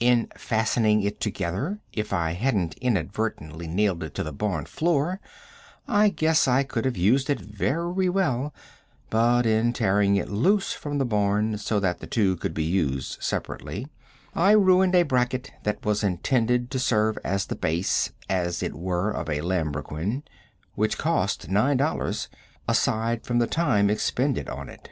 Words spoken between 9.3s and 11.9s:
in tearing it loose from the barn, so